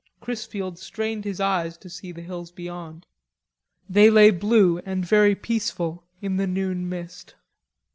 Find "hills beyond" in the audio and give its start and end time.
2.23-3.05